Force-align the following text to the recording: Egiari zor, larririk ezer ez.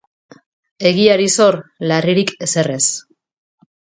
Egiari 0.91 1.27
zor, 1.35 1.59
larririk 1.91 2.33
ezer 2.47 2.71
ez. 2.79 2.83